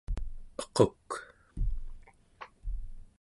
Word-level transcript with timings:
equk 0.65 1.09